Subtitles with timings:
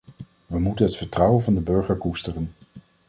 [0.47, 2.51] We moeten het vertrouwen van de burger koesteren.